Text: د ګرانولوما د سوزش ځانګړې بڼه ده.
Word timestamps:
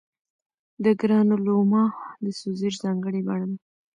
د 0.83 0.85
ګرانولوما 1.01 1.83
د 2.23 2.25
سوزش 2.39 2.73
ځانګړې 2.83 3.21
بڼه 3.27 3.45
ده. 3.51 3.57